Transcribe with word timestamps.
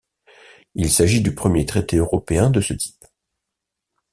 Il 0.73 0.91
s'agit 0.91 1.21
du 1.21 1.35
premier 1.35 1.63
traité 1.67 1.97
européen 1.97 2.49
de 2.49 2.59
ce 2.59 2.73
type. 2.73 3.05